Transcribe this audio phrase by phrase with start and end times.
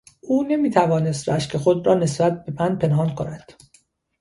[0.21, 3.51] او نمیتوانست رشک خود را نسبت به من پنهان کند.